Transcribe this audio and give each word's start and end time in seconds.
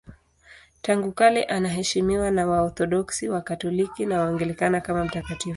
Tangu 0.81 1.11
kale 1.11 1.43
anaheshimiwa 1.43 2.31
na 2.31 2.47
Waorthodoksi, 2.47 3.29
Wakatoliki 3.29 4.05
na 4.05 4.19
Waanglikana 4.21 4.81
kama 4.81 5.05
mtakatifu. 5.05 5.49